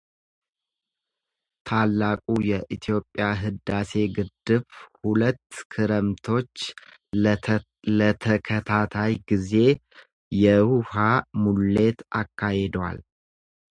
ታላቁ 1.69 2.23
የኢትዮጵያ 2.51 3.25
ሕዳሴ 3.43 3.91
ግድብ 4.15 4.63
ሁለት 5.01 5.43
ክረምቶች 5.73 6.55
ለተከታታይ 7.99 9.13
ጊዜ 9.31 9.53
የውሃ 10.43 10.95
ሙሌት 11.43 11.97
አካሂዷል። 12.23 12.99